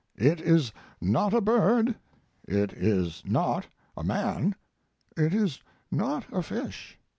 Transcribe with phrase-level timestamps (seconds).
[0.17, 1.93] It is not a bird.
[2.47, 4.55] It is not a man.
[5.15, 6.97] It is not a fish.